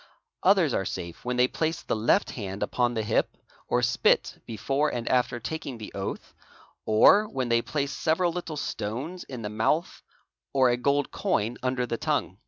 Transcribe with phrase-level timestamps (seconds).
[0.41, 4.89] Others are safe when they place the left hand upon the hip, or spit before
[4.89, 6.33] and after taking the oath,
[6.87, 10.01] or when they place several little stones in the; 'mouth
[10.55, 12.39] or a gold coin under the tongue.